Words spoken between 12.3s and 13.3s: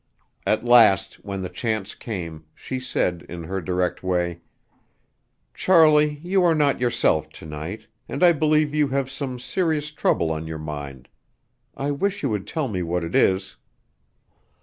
would tell me what it